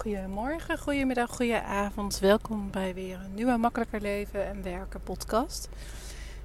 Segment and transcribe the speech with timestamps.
[0.00, 2.18] Goedemorgen, goedemiddag, goedenavond.
[2.18, 5.68] Welkom bij weer een nieuwe Makkelijker Leven en Werken podcast.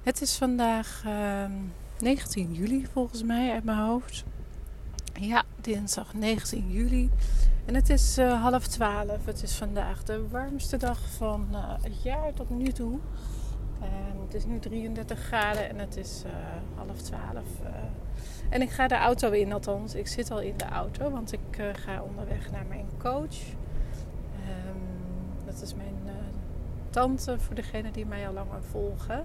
[0.02, 1.52] Het is vandaag uh, ehm,
[1.98, 4.24] 19 juli volgens mij uit mijn hoofd.
[5.20, 7.10] Ja, dinsdag 19 juli.
[7.64, 9.24] En het is uh, half 12.
[9.24, 12.98] Het is vandaag de warmste dag van uh, het jaar tot nu toe.
[14.24, 16.32] Het is nu 33 graden en het is uh,
[16.74, 17.42] half 12.
[18.48, 19.94] En ik ga de auto in, althans.
[19.94, 23.38] Ik zit al in de auto, want ik uh, ga onderweg naar mijn coach.
[24.48, 24.82] Um,
[25.46, 26.12] dat is mijn uh,
[26.90, 29.24] tante, voor degenen die mij al langer volgen.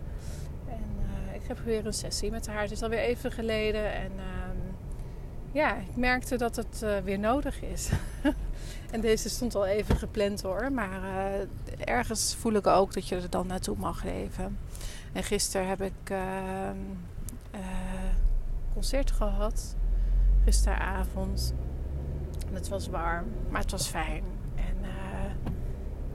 [0.68, 2.62] En uh, ik heb weer een sessie met haar.
[2.62, 3.94] Het is alweer even geleden.
[3.94, 4.76] En um,
[5.52, 7.90] ja, ik merkte dat het weer nodig is.
[8.92, 10.72] en deze stond al even gepland hoor.
[10.72, 11.02] Maar
[11.78, 14.58] ergens voel ik ook dat je er dan naartoe mag leven.
[15.14, 16.78] En gisteren heb ik ehm,
[18.82, 19.76] concert gehad.
[20.44, 21.54] Gisteravond.
[22.52, 24.24] Het was warm, maar het was fijn.
[24.56, 25.52] En uh,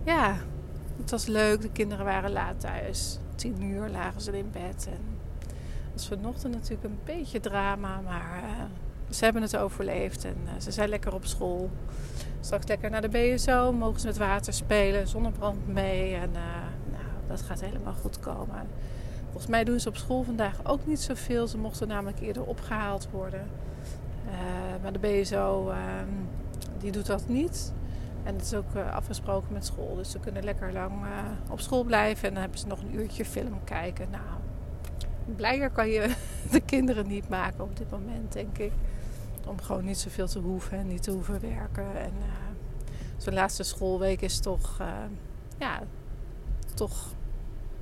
[0.05, 0.37] ja,
[0.97, 1.61] het was leuk.
[1.61, 3.19] De kinderen waren laat thuis.
[3.35, 4.89] Tien uur lagen ze in bed.
[4.91, 8.65] En het was vanochtend natuurlijk een beetje drama, maar uh,
[9.11, 10.25] ze hebben het overleefd.
[10.25, 11.71] En uh, ze zijn lekker op school.
[12.41, 13.73] Straks lekker naar de BSO.
[13.73, 15.09] Mogen ze met water spelen.
[15.09, 16.15] Zonnebrand mee.
[16.15, 18.67] En nou, dat gaat helemaal goed komen.
[19.37, 21.47] Volgens mij doen ze op school vandaag ook niet zoveel.
[21.47, 23.49] Ze mochten namelijk eerder opgehaald worden.
[24.27, 24.33] Uh,
[24.83, 25.77] maar de BSO uh,
[26.79, 27.73] die doet dat niet.
[28.23, 29.95] En het is ook uh, afgesproken met school.
[29.95, 32.29] Dus ze kunnen lekker lang eh, op school blijven.
[32.29, 34.11] En dan hebben ze nog een uurtje film kijken.
[34.11, 34.41] Nou,
[35.37, 36.15] blijer kan je
[36.51, 38.73] de kinderen niet maken op dit moment, denk ik.
[39.47, 41.97] Om gewoon niet zoveel te hoeven en niet te hoeven werken.
[41.97, 42.13] En
[43.17, 44.81] zo'n laatste schoolweek is toch,
[45.59, 45.81] ja,
[46.75, 47.15] toch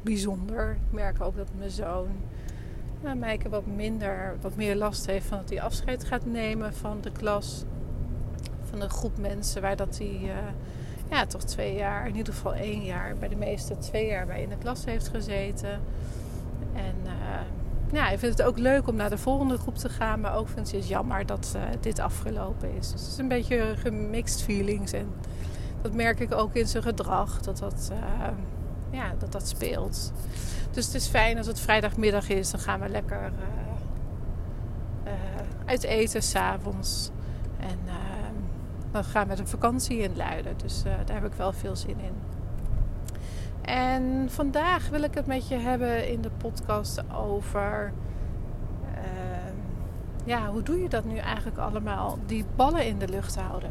[0.05, 0.70] bijzonder.
[0.70, 2.08] Ik merk ook dat mijn zoon
[3.05, 7.00] nou, Mijke wat minder, wat meer last heeft van dat hij afscheid gaat nemen van
[7.00, 7.64] de klas.
[8.70, 10.30] Van een groep mensen waar dat hij uh,
[11.11, 14.42] ja, toch twee jaar, in ieder geval één jaar, bij de meeste twee jaar bij
[14.42, 15.80] in de klas heeft gezeten.
[16.74, 20.20] En uh, ja, hij vindt het ook leuk om naar de volgende groep te gaan,
[20.20, 22.92] maar ook vindt hij het jammer dat uh, dit afgelopen is.
[22.92, 25.07] Dus het is een beetje gemixed feelings en
[25.83, 27.40] dat merk ik ook in zijn gedrag.
[27.40, 27.92] Dat dat
[28.94, 30.12] ja, dat dat speelt.
[30.70, 32.50] Dus het is fijn als het vrijdagmiddag is.
[32.50, 33.32] Dan gaan we lekker uh,
[35.06, 35.12] uh,
[35.64, 37.10] uit eten s'avonds.
[37.58, 37.92] En uh,
[38.90, 40.56] dan gaan we met een vakantie in Luiden.
[40.56, 42.14] Dus daar heb ik wel veel zin in.
[43.62, 47.92] En vandaag wil ik het met je hebben in de podcast over...
[48.94, 49.56] Ehm,
[50.24, 52.18] ja, hoe doe je dat nu eigenlijk allemaal?
[52.27, 53.70] Die ballen in de lucht houden.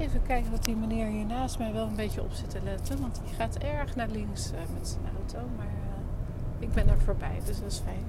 [0.00, 3.00] Even kijken wat die meneer hier naast mij wel een beetje op zit te letten.
[3.00, 5.48] Want die gaat erg naar links uh, met zijn auto.
[5.56, 8.04] Maar uh, ik ben er voorbij, dus dat is fijn.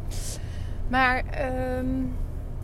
[0.87, 1.23] Maar
[1.77, 2.15] um,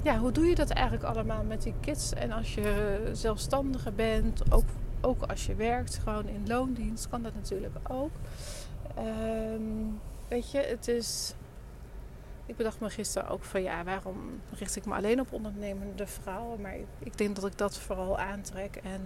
[0.02, 2.14] ja, hoe doe je dat eigenlijk allemaal met die kids?
[2.14, 4.66] En als je zelfstandige bent, ook,
[5.02, 8.12] ook als je werkt, gewoon in loondienst, kan dat natuurlijk ook.
[8.98, 11.34] Um, weet je, het is
[12.48, 14.18] ik bedacht me gisteren ook van ja, waarom
[14.54, 16.62] richt ik me alleen op ondernemende vrouwen?
[16.62, 18.76] Maar ik denk dat ik dat vooral aantrek.
[18.76, 19.02] En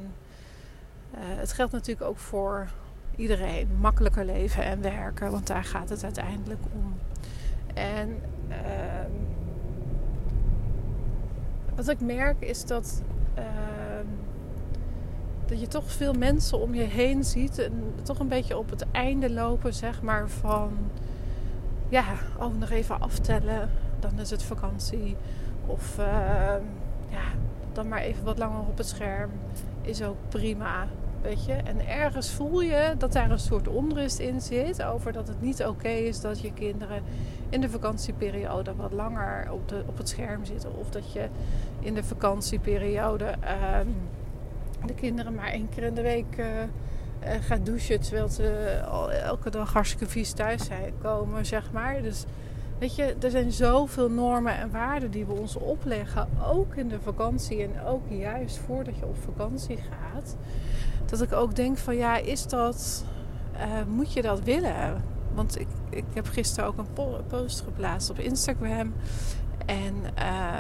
[1.14, 2.70] uh, het geldt natuurlijk ook voor
[3.16, 3.78] iedereen.
[3.80, 7.00] Makkelijker leven en werken, want daar gaat het uiteindelijk om.
[7.74, 8.56] En uh,
[11.76, 13.02] wat ik merk is dat,
[13.38, 13.44] uh,
[15.46, 17.58] dat je toch veel mensen om je heen ziet.
[17.58, 20.78] En toch een beetje op het einde lopen, zeg maar, van
[21.92, 22.04] ja,
[22.40, 23.70] oh, nog even aftellen.
[24.00, 25.16] Dan is het vakantie.
[25.66, 26.06] Of uh,
[27.10, 27.24] ja,
[27.72, 29.30] dan maar even wat langer op het scherm.
[29.82, 30.88] Is ook prima.
[31.22, 31.54] Weet je?
[31.54, 34.84] En ergens voel je dat daar een soort onrust in zit.
[34.84, 37.04] Over dat het niet oké is dat je kinderen
[37.50, 40.78] in de vakantieperiode wat langer op, de, op het scherm zitten.
[40.78, 41.28] Of dat je
[41.80, 43.80] in de vakantieperiode uh,
[44.86, 46.38] de kinderen maar één keer in de week.
[46.38, 46.46] Uh,
[47.24, 52.02] uh, gaat douchen terwijl ze al elke dag hartstikke vies thuis zijn, komen, zeg maar.
[52.02, 52.26] Dus
[52.80, 57.00] weet je, er zijn zoveel normen en waarden die we ons opleggen, ook in de
[57.04, 60.36] vakantie en ook juist voordat je op vakantie gaat.
[61.06, 63.06] Dat ik ook denk van ja, is dat,
[63.54, 65.04] uh, moet je dat willen?
[65.34, 68.94] Want ik, ik heb gisteren ook een post geplaatst op Instagram.
[69.66, 70.60] En uh,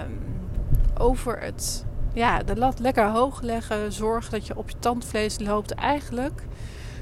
[0.97, 3.91] over het ja, de lat lekker hoog leggen.
[3.91, 5.71] Zorg dat je op je tandvlees loopt.
[5.71, 6.43] Eigenlijk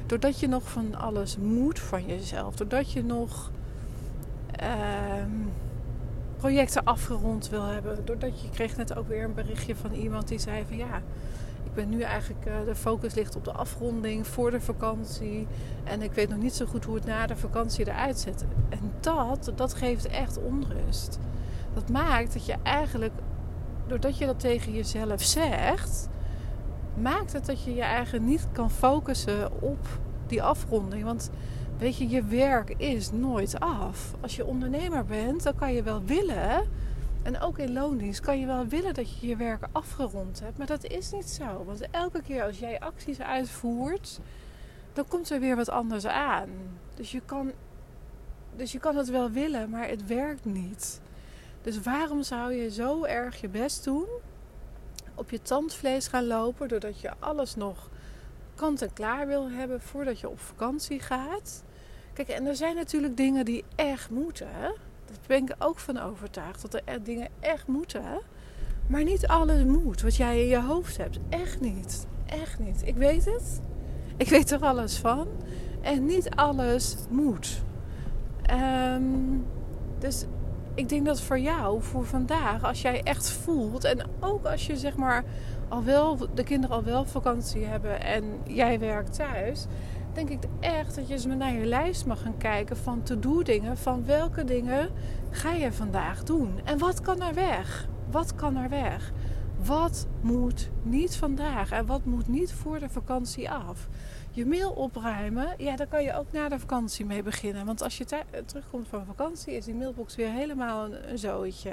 [0.05, 2.55] doordat je nog van alles moet van jezelf.
[2.55, 3.51] Doordat je nog
[4.61, 4.67] uh,
[6.37, 8.05] projecten afgerond wil hebben.
[8.05, 11.01] Doordat je kreeg net ook weer een berichtje van iemand die zei van ja.
[11.63, 15.47] Ik ben nu eigenlijk, uh, de focus ligt op de afronding voor de vakantie.
[15.83, 18.45] En ik weet nog niet zo goed hoe het na de vakantie eruit ziet.
[18.69, 21.19] En dat, dat geeft echt onrust.
[21.73, 23.13] Dat maakt dat je eigenlijk
[23.89, 26.09] doordat je dat tegen jezelf zegt,
[26.93, 29.87] maakt het dat je je eigen niet kan focussen op
[30.27, 31.03] die afronding.
[31.03, 31.29] Want
[31.77, 34.13] weet je, je werk is nooit af.
[34.21, 36.67] Als je ondernemer bent, dan kan je wel willen.
[37.21, 40.57] En ook in loondienst kan je wel willen dat je je werk afgerond hebt.
[40.57, 41.63] Maar dat is niet zo.
[41.65, 44.19] Want elke keer als jij acties uitvoert,
[44.93, 46.49] dan komt er weer wat anders aan.
[46.95, 47.51] Dus je kan,
[48.55, 51.01] dus je kan het wel willen, maar het werkt niet.
[51.61, 54.07] Dus waarom zou je zo erg je best doen?
[55.15, 57.89] Op je tandvlees gaan lopen doordat je alles nog
[58.55, 61.63] kant en klaar wil hebben voordat je op vakantie gaat.
[62.13, 64.51] Kijk, en er zijn natuurlijk dingen die echt moeten.
[65.05, 68.21] Daar ben ik ook van overtuigd dat er dingen echt moeten.
[68.87, 71.19] Maar niet alles moet wat jij in je hoofd hebt.
[71.29, 72.07] Echt niet.
[72.25, 72.81] Echt niet.
[72.85, 73.61] Ik weet het.
[74.17, 75.27] Ik weet er alles van.
[75.81, 77.61] En niet alles moet.
[78.51, 79.45] Um,
[79.99, 80.25] dus
[80.79, 83.83] ik denk dat voor jou, voor vandaag, als jij echt voelt.
[83.83, 85.23] En ook als je zeg maar
[85.67, 89.65] al wel, de kinderen al wel vakantie hebben en jij werkt thuis.
[90.13, 93.77] Denk ik echt dat je eens naar je lijst mag gaan kijken van to-do dingen.
[93.77, 94.89] Van welke dingen
[95.29, 96.59] ga je vandaag doen?
[96.63, 97.87] En wat kan er weg?
[98.11, 99.11] Wat kan er weg?
[99.65, 103.87] Wat moet niet vandaag en wat moet niet voor de vakantie af?
[104.31, 107.65] Je mail opruimen, ja, daar kan je ook na de vakantie mee beginnen.
[107.65, 108.05] Want als je
[108.45, 111.71] terugkomt van vakantie, is die mailbox weer helemaal een, een zooitje.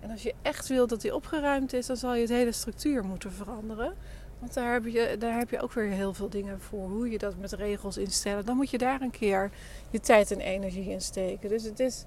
[0.00, 3.04] En als je echt wil dat die opgeruimd is, dan zal je het hele structuur
[3.04, 3.94] moeten veranderen.
[4.38, 6.88] Want daar heb, je, daar heb je ook weer heel veel dingen voor.
[6.88, 8.44] Hoe je dat met regels instellen.
[8.44, 9.50] Dan moet je daar een keer
[9.90, 11.48] je tijd en energie in steken.
[11.48, 12.04] Dus het is,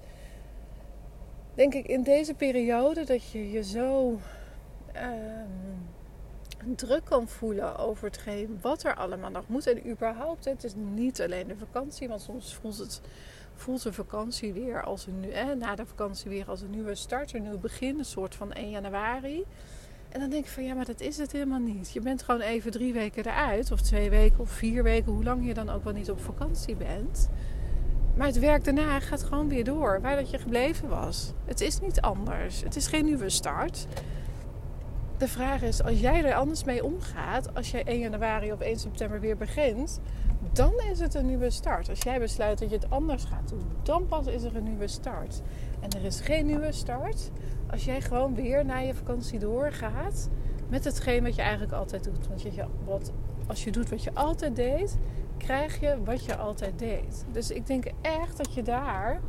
[1.54, 4.18] denk ik, in deze periode dat je je zo
[4.96, 5.88] um,
[6.76, 9.66] druk kan voelen over hetgeen wat er allemaal nog moet.
[9.66, 12.08] En überhaupt, het is niet alleen de vakantie.
[12.08, 13.00] Want soms voelt het
[13.54, 17.42] voelt de vakantie weer als een, na de vakantie weer als een nieuwe start, een
[17.42, 19.44] nieuw begin, een soort van 1 januari.
[20.08, 21.92] En dan denk ik van ja, maar dat is het helemaal niet.
[21.92, 25.46] Je bent gewoon even drie weken eruit, of twee weken of vier weken, hoe lang
[25.46, 27.28] je dan ook wel niet op vakantie bent.
[28.16, 31.32] Maar het werk daarna gaat gewoon weer door, waar dat je gebleven was.
[31.44, 32.62] Het is niet anders.
[32.62, 33.86] Het is geen nieuwe start.
[35.20, 38.78] De vraag is, als jij er anders mee omgaat, als jij 1 januari of 1
[38.78, 40.00] september weer begint,
[40.52, 41.88] dan is het een nieuwe start.
[41.88, 44.88] Als jij besluit dat je het anders gaat doen, dan pas is er een nieuwe
[44.88, 45.42] start.
[45.80, 47.30] En er is geen nieuwe start
[47.70, 50.28] als jij gewoon weer na je vakantie doorgaat
[50.68, 52.28] met hetgeen wat je eigenlijk altijd doet.
[52.28, 53.12] Want je, wat,
[53.46, 54.98] als je doet wat je altijd deed,
[55.36, 57.24] krijg je wat je altijd deed.
[57.32, 59.20] Dus ik denk echt dat je daar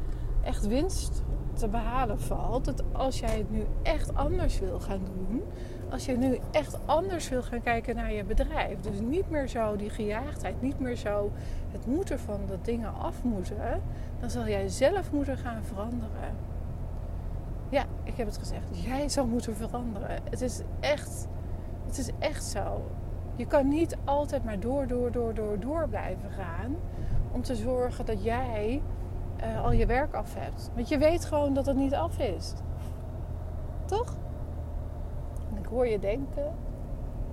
[0.43, 1.23] echt winst
[1.53, 2.65] te behalen valt.
[2.65, 5.43] Dat als jij het nu echt anders wil gaan doen,
[5.89, 8.79] als je nu echt anders wil gaan kijken naar je bedrijf.
[8.79, 11.31] Dus niet meer zo die gejaagdheid, niet meer zo
[11.71, 13.81] het moeten van dat dingen af moeten.
[14.19, 16.35] Dan zal jij zelf moeten gaan veranderen.
[17.69, 18.65] Ja, ik heb het gezegd.
[18.71, 20.19] Jij zal moeten veranderen.
[20.29, 21.27] Het is echt,
[21.85, 22.91] het is echt zo.
[23.35, 26.75] Je kan niet altijd maar door, door, door, door, door blijven gaan.
[27.31, 28.81] Om te zorgen dat jij
[29.43, 30.71] uh, al je werk af hebt.
[30.75, 32.53] Want je weet gewoon dat het niet af is.
[33.85, 34.15] Toch?
[35.51, 36.53] En ik hoor je denken.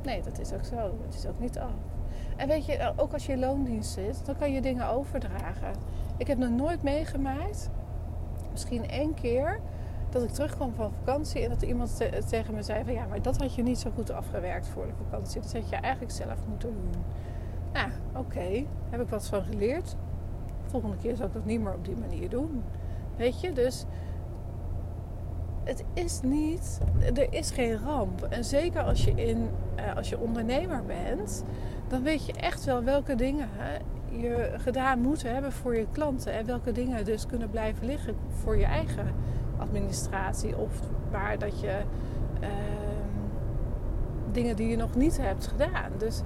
[0.03, 0.95] Nee, dat is ook zo.
[1.05, 1.73] Het is ook niet af.
[2.37, 5.73] En weet je, eh, ook als je in loondienst zit, dan kan je dingen overdragen.
[6.17, 7.71] Ik heb nog nooit meegemaakt,
[8.51, 9.61] misschien één keer,
[10.11, 13.37] dat ik terugkwam van vakantie en dat iemand tegen me zei van ja, maar dat
[13.39, 15.41] had je niet zo goed afgewerkt voor de vakantie.
[15.41, 17.03] Dat had je eigenlijk zelf moeten doen.
[17.73, 19.97] Nou, oké, heb ik wat van geleerd.
[20.69, 22.63] Volgende keer zal ik dat niet meer op die manier doen.
[23.17, 23.85] Weet je, dus
[25.65, 26.81] het is niet,
[27.15, 28.23] er is geen ramp.
[28.23, 29.49] En zeker als je, in,
[29.79, 31.45] uh, als je ondernemer bent,
[31.89, 33.49] dan weet je echt wel welke dingen
[34.11, 36.33] je gedaan moet hebben voor je klanten.
[36.33, 39.07] En welke dingen dus kunnen blijven liggen voor je eigen
[39.57, 40.57] administratie.
[40.57, 41.81] Of waar dat je
[42.41, 42.49] uh,
[44.33, 45.93] dingen die je nog niet hebt gedaan.
[45.99, 46.23] Dus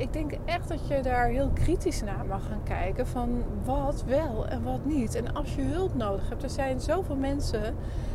[0.00, 4.46] ik denk echt dat je daar heel kritisch naar mag gaan kijken van wat wel
[4.46, 5.14] en wat niet.
[5.14, 7.74] En als je hulp nodig hebt, er zijn zoveel mensen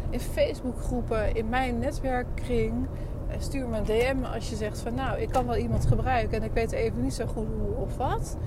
[0.09, 2.87] in Facebookgroepen, in mijn netwerkkring.
[3.27, 6.37] Eh, stuur me een DM als je zegt van nou, ik kan wel iemand gebruiken
[6.37, 8.37] en ik weet even niet zo goed hoe of wat.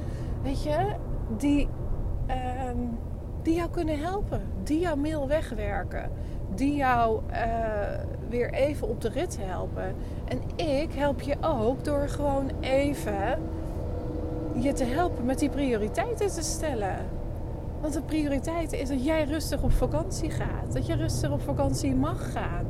[0.42, 0.94] Weet je,
[1.36, 1.68] die,
[2.26, 2.78] ehm,
[3.42, 6.10] die jou kunnen helpen, die jouw mail wegwerken,
[6.54, 7.36] die jou uh,
[8.28, 9.94] weer even op de rit helpen.
[10.24, 13.38] En ik help je ook door gewoon even
[14.54, 16.96] je te helpen met die prioriteiten te stellen.
[17.80, 20.72] Want de prioriteit is dat jij rustig op vakantie gaat.
[20.72, 22.66] Dat je rustig op vakantie mag gaan.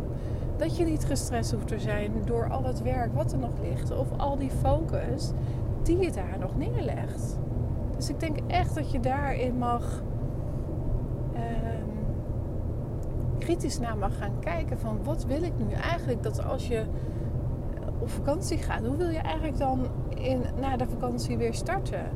[0.56, 3.90] Dat je niet gestrest hoeft te zijn door al het werk wat er nog ligt.
[3.90, 5.30] Of al die focus
[5.82, 7.38] die je daar nog neerlegt.
[7.96, 10.02] Dus ik denk echt dat je daarin mag
[13.48, 16.84] kritisch naar mag gaan kijken van wat wil ik nu eigenlijk dat als je
[17.98, 22.10] op vakantie gaat, hoe wil je eigenlijk dan in, na de vakantie weer starten?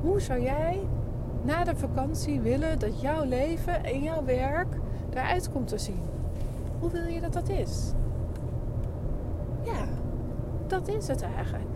[0.00, 0.80] Hoe zou jij
[1.42, 4.78] na de vakantie willen dat jouw leven en jouw werk
[5.10, 6.00] eruit komt te zien?
[6.78, 7.92] Hoe wil je dat dat is?
[9.62, 9.84] Ja,
[10.66, 11.70] dat is het eigenlijk.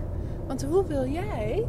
[0.47, 1.67] Want hoe wil jij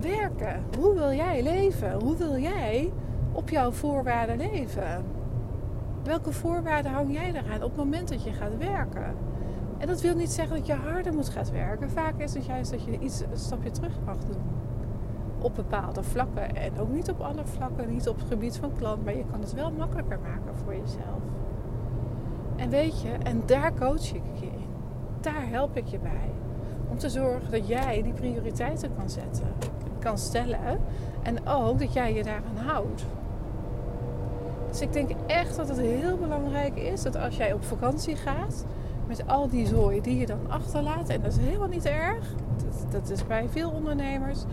[0.00, 0.64] werken?
[0.78, 1.92] Hoe wil jij leven?
[1.92, 2.92] Hoe wil jij
[3.32, 5.20] op jouw voorwaarden leven?
[6.04, 9.14] Welke voorwaarden hang jij eraan op het moment dat je gaat werken?
[9.78, 11.90] En dat wil niet zeggen dat je harder moet gaan werken.
[11.90, 14.42] Vaak is het juist dat je iets, een stapje terug mag doen.
[15.38, 16.56] Op bepaalde vlakken.
[16.56, 19.04] En ook niet op alle vlakken, niet op het gebied van klant.
[19.04, 21.22] Maar je kan het wel makkelijker maken voor jezelf.
[22.56, 24.66] En weet je, en daar coach ik je in.
[25.20, 26.30] Daar help ik je bij.
[26.88, 29.52] Om te zorgen dat jij die prioriteiten kan zetten,
[29.98, 30.80] kan stellen.
[31.22, 33.04] En ook dat jij je daaraan houdt.
[34.72, 38.64] Dus ik denk echt dat het heel belangrijk is dat als jij op vakantie gaat,
[39.06, 42.92] met al die zooi die je dan achterlaat, en dat is helemaal niet erg, dat,
[42.92, 44.44] dat is bij veel ondernemers,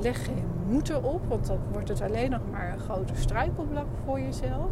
[0.00, 4.20] leg geen moeten op, want dan wordt het alleen nog maar een grote struikelblok voor
[4.20, 4.70] jezelf.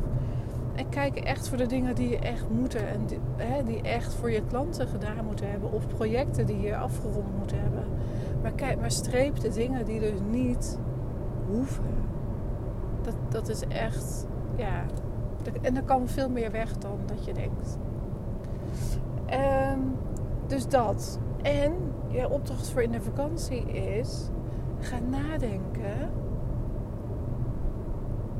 [0.74, 4.14] En kijk echt voor de dingen die je echt moeten en die, hè, die echt
[4.14, 7.84] voor je klanten gedaan moeten hebben, of projecten die je afgerond moeten hebben.
[8.42, 10.78] Maar kijk, maar streep de dingen die dus niet
[11.46, 11.84] hoeven.
[13.02, 14.26] Dat, dat is echt
[14.56, 14.84] ja,
[15.62, 17.78] en er kan veel meer weg dan dat je denkt.
[19.30, 19.96] Um,
[20.46, 21.18] dus dat.
[21.42, 21.72] En
[22.08, 24.28] je opdracht voor in de vakantie is:
[24.80, 26.10] ga nadenken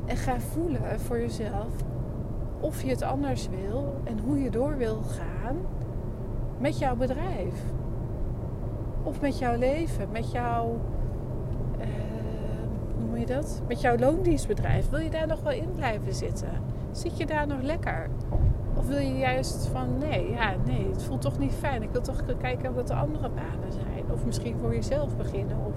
[0.05, 1.73] en ga voelen voor jezelf
[2.59, 5.57] of je het anders wil en hoe je door wil gaan
[6.57, 7.63] met jouw bedrijf.
[9.03, 10.79] Of met jouw leven, met jouw
[13.19, 13.61] je dat?
[13.67, 14.89] Met jouw loondienstbedrijf.
[14.89, 16.49] Wil je daar nog wel in blijven zitten?
[16.91, 18.09] Zit je daar nog lekker?
[18.75, 21.83] Of wil je juist van nee, ja, nee, het voelt toch niet fijn.
[21.83, 24.11] Ik wil toch kijken wat de andere banen zijn.
[24.11, 25.57] Of misschien voor jezelf beginnen.
[25.65, 25.75] Of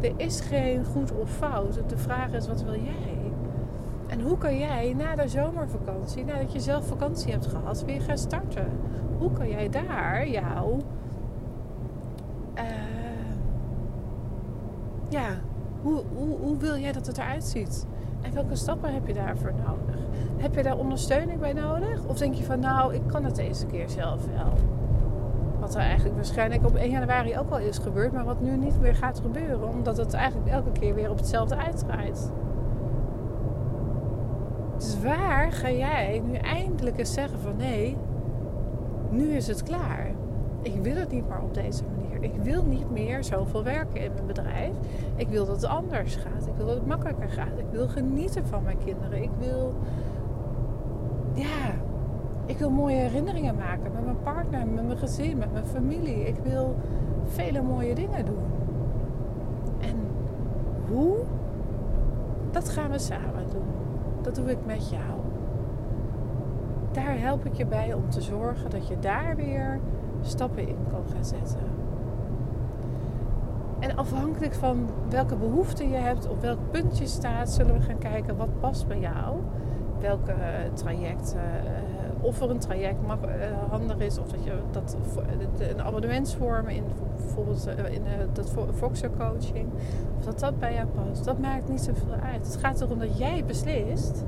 [0.00, 1.80] er is geen goed of fout.
[1.88, 3.32] De vraag is, wat wil jij?
[4.06, 8.18] En hoe kan jij na de zomervakantie, nadat je zelf vakantie hebt gehad, weer gaan
[8.18, 8.68] starten?
[9.18, 10.76] Hoe kan jij daar jouw.
[12.54, 12.62] Uh,
[15.08, 15.26] ja,
[15.86, 17.86] hoe, hoe, wil jij dat het eruit ziet?
[18.22, 20.00] En welke stappen heb je daarvoor nodig?
[20.36, 22.04] Heb je daar ondersteuning bij nodig?
[22.06, 24.52] Of denk je van nou, ik kan het deze keer zelf wel?
[25.60, 28.80] Wat er eigenlijk waarschijnlijk op 1 januari ook al is gebeurd, maar wat nu niet
[28.80, 32.30] meer gaat gebeuren, omdat het eigenlijk elke keer weer op hetzelfde uitdraait.
[34.76, 37.96] Dus waar ga jij nu eindelijk eens zeggen van nee,
[39.10, 40.10] nu is het klaar.
[40.66, 42.22] Ik wil het niet meer op deze manier.
[42.22, 44.74] Ik wil niet meer zoveel werken in mijn bedrijf.
[45.16, 46.46] Ik wil dat het anders gaat.
[46.46, 47.58] Ik wil dat het makkelijker gaat.
[47.58, 49.22] Ik wil genieten van mijn kinderen.
[49.22, 49.74] Ik wil,
[51.32, 51.74] ja,
[52.46, 56.26] ik wil mooie herinneringen maken met mijn partner, met mijn gezin, met mijn familie.
[56.26, 56.76] Ik wil
[57.24, 58.44] vele mooie dingen doen.
[59.80, 59.96] En
[60.88, 61.16] hoe?
[62.50, 63.66] Dat gaan we samen doen.
[64.22, 65.20] Dat doe ik met jou.
[66.92, 69.80] Daar help ik je bij om te zorgen dat je daar weer
[70.26, 71.58] stappen in kan gaan zetten.
[73.78, 77.98] En afhankelijk van welke behoeften je hebt, op welk punt je staat, zullen we gaan
[77.98, 79.36] kijken wat past bij jou.
[80.00, 83.30] Welke uh, traject, uh, of er een traject mag, uh,
[83.68, 84.96] handig is, of dat je dat
[85.58, 86.84] een abonnementsvorm in
[87.16, 88.02] bijvoorbeeld in
[88.32, 89.68] dat Voxer coaching,
[90.18, 91.24] of dat dat bij jou past.
[91.24, 92.46] Dat maakt niet zoveel uit.
[92.46, 94.24] Het gaat erom dat jij beslist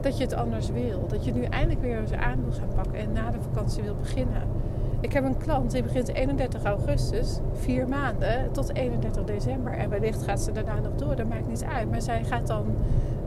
[0.00, 1.06] dat je het anders wil.
[1.08, 3.94] Dat je nu eindelijk weer eens aan wil gaan pakken en na de vakantie wil
[3.94, 4.42] beginnen.
[5.00, 9.72] Ik heb een klant die begint 31 augustus, vier maanden tot 31 december.
[9.72, 11.90] En wellicht gaat ze daarna nog door, dat maakt niet uit.
[11.90, 12.64] Maar zij gaat dan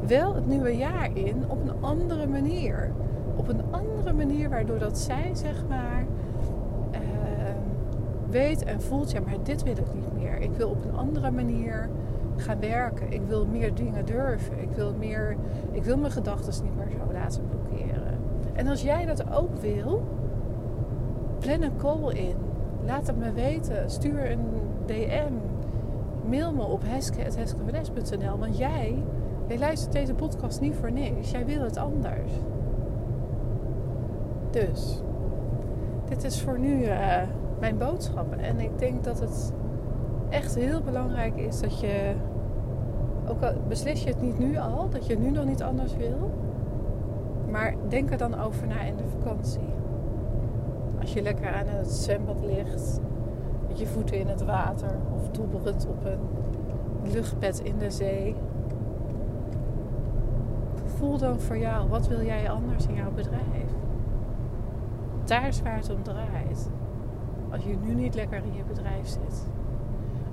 [0.07, 2.91] wel het nieuwe jaar in op een andere manier.
[3.35, 6.05] Op een andere manier waardoor dat zij zeg maar
[6.91, 6.99] uh,
[8.29, 10.37] weet en voelt, ja maar dit wil ik niet meer.
[10.41, 11.89] Ik wil op een andere manier
[12.41, 13.11] gaan werken.
[13.11, 14.59] Ik wil meer dingen durven.
[14.61, 15.35] Ik wil, meer,
[15.71, 18.17] ik wil mijn gedachten niet meer zo laten blokkeren.
[18.53, 20.03] En als jij dat ook wil,
[21.43, 22.35] Plan een call in.
[22.85, 23.89] Laat het me weten.
[23.89, 24.45] Stuur een
[24.85, 25.33] DM.
[26.29, 29.03] Mail me op heske.heskevanes.nl Want jij,
[29.47, 31.31] jij luistert deze podcast niet voor niks.
[31.31, 32.31] Jij wil het anders.
[34.49, 35.01] Dus,
[36.09, 37.21] dit is voor nu uh,
[37.59, 38.35] mijn boodschap.
[38.35, 39.53] En ik denk dat het
[40.33, 42.13] echt heel belangrijk is dat je,
[43.27, 46.31] ook al beslis je het niet nu al, dat je nu nog niet anders wil.
[47.49, 49.73] Maar denk er dan over na in de vakantie.
[50.99, 52.99] Als je lekker aan het zwembad ligt,
[53.67, 56.19] met je voeten in het water of dobberend op een
[57.11, 58.35] luchtbed in de zee.
[60.85, 63.71] Voel dan voor jou, wat wil jij anders in jouw bedrijf?
[65.23, 66.69] Daar is waar het om draait.
[67.51, 69.45] Als je nu niet lekker in je bedrijf zit.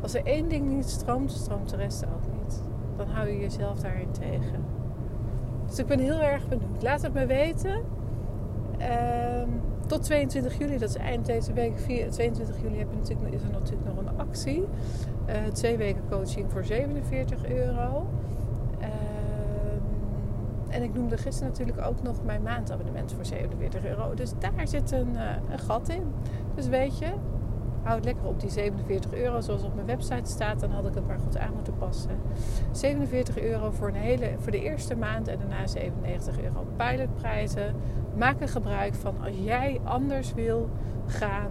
[0.03, 2.63] Als er één ding niet stroomt, stroomt de rest ook niet.
[2.97, 4.65] Dan hou je jezelf daarin tegen.
[5.67, 6.83] Dus ik ben heel erg benieuwd.
[6.83, 7.83] Laat het me weten.
[8.79, 9.49] Ehm,
[9.87, 11.77] tot 22 juli, dat is eind deze week.
[11.77, 14.65] 22 juli heb natuurlijk, is er natuurlijk nog een actie.
[15.29, 18.07] Uh, twee weken coaching voor 47 euro.
[18.81, 18.91] Ehm,
[20.69, 24.15] en ik noemde gisteren natuurlijk ook nog mijn maandabonnement voor 47 euro.
[24.15, 26.03] Dus daar zit een, uh, een gat in.
[26.55, 27.13] Dus weet je,
[27.83, 30.61] houd lekker op die 47 euro zoals op mijn website staat.
[30.61, 32.19] Dan had ik het maar goed aan moeten passen.
[32.73, 37.75] 47 euro voor, een hele, voor de eerste maand en daarna 97 euro pilotprijzen.
[38.17, 40.69] Maak er gebruik van als jij anders wil
[41.07, 41.51] gaan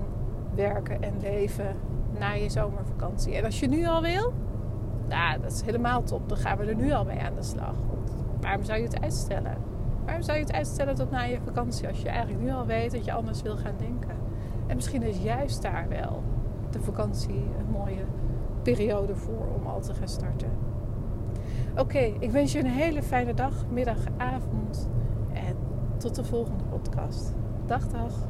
[0.56, 1.76] werken en leven
[2.20, 3.36] na je zomervakantie.
[3.36, 4.34] En als je nu al wil,
[5.08, 6.30] nou, dat is helemaal top.
[6.30, 7.76] Dan gaan we er nu al mee aan de slag.
[8.42, 9.58] Waarom zou je het uitstellen?
[10.06, 12.92] Waarom zou je het uitstellen tot na je vakantie als je eigenlijk nu al weet
[12.92, 14.19] dat je anders wil gaan denken?
[14.70, 16.24] En misschien is juist daar wel
[16.70, 18.06] de vakantie een mooie
[18.62, 20.50] periode voor om al te gaan starten.
[21.78, 24.90] Oké, ik wens je een hele fijne dag, middag, avond
[25.34, 25.56] en
[25.98, 27.34] tot de volgende podcast.
[27.66, 28.28] Dag, dag.